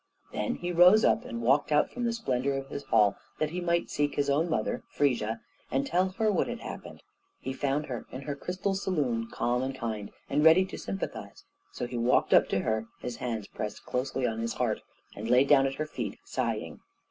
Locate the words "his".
2.69-2.85, 4.15-4.31, 12.99-13.17, 14.39-14.53